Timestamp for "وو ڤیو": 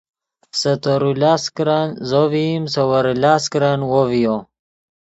3.89-4.37